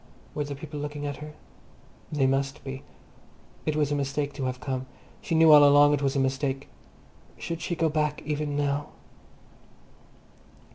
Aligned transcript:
Were 0.33 0.43
the 0.43 0.55
people 0.55 0.79
looking 0.79 1.05
at 1.05 1.17
her? 1.17 1.33
They 2.11 2.25
must 2.25 2.63
be. 2.63 2.81
It 3.67 3.75
was 3.75 3.91
a 3.91 3.95
mistake 3.95 4.33
to 4.33 4.45
have 4.45 4.59
come; 4.59 4.87
she 5.21 5.35
knew 5.35 5.51
all 5.51 5.63
along 5.63 5.93
it 5.93 6.01
was 6.01 6.15
a 6.15 6.19
mistake. 6.19 6.69
Should 7.37 7.61
she 7.61 7.75
go 7.75 7.87
back 7.87 8.23
even 8.25 8.57
now? 8.57 8.87